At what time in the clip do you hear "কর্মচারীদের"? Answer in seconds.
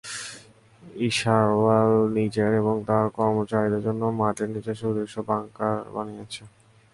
3.17-3.81